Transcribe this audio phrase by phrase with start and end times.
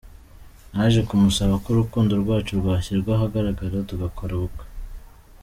[0.73, 4.65] Naje kumusaba ko urukundo rwacu rwashyirwa ahagaragara, tugakora ubukwe.